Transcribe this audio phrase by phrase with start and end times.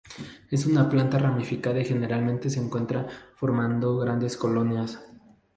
[0.49, 3.05] Es una planta ramificada y generalmente se encuentra
[3.35, 4.99] formando grandes colonias.